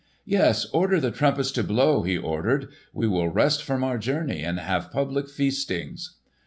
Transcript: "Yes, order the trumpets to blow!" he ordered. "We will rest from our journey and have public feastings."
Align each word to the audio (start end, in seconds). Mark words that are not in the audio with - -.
"Yes, 0.25 0.65
order 0.73 0.99
the 0.99 1.11
trumpets 1.11 1.51
to 1.51 1.63
blow!" 1.63 2.01
he 2.01 2.17
ordered. 2.17 2.69
"We 2.91 3.07
will 3.07 3.29
rest 3.29 3.61
from 3.63 3.83
our 3.83 3.99
journey 3.99 4.41
and 4.41 4.57
have 4.59 4.89
public 4.91 5.29
feastings." 5.29 6.15